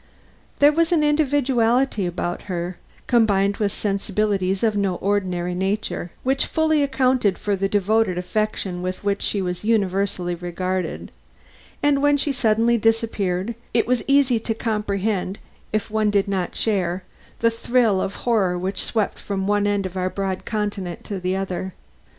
There 0.57 0.71
was 0.71 0.91
an 0.91 1.03
individuality 1.03 2.07
about 2.07 2.41
her, 2.49 2.77
combined 3.05 3.57
with 3.57 3.71
sensibilities 3.71 4.63
of 4.63 4.75
no 4.75 4.95
ordinary 4.95 5.53
nature, 5.53 6.09
which 6.23 6.47
fully 6.47 6.81
accounted 6.81 7.37
for 7.37 7.55
the 7.55 7.69
devoted 7.69 8.17
affection 8.17 8.81
with 8.81 9.03
which 9.03 9.21
she 9.21 9.43
was 9.43 9.63
universally 9.63 10.33
regarded; 10.33 11.11
and 11.83 12.01
when 12.01 12.17
she 12.17 12.31
suddenly 12.31 12.79
disappeared, 12.79 13.53
it 13.75 13.85
was 13.85 14.03
easy 14.07 14.39
to 14.39 14.55
comprehend, 14.55 15.37
if 15.71 15.91
one 15.91 16.09
did 16.09 16.27
not 16.27 16.55
share, 16.55 17.03
the 17.41 17.51
thrill 17.51 18.01
of 18.01 18.15
horror 18.25 18.57
which 18.57 18.81
swept 18.83 19.19
from 19.19 19.45
one 19.45 19.67
end 19.67 19.85
of 19.85 19.95
our 19.95 20.09
broad 20.09 20.45
continent 20.45 21.03
to 21.03 21.19
the 21.19 21.35
other. 21.35 21.75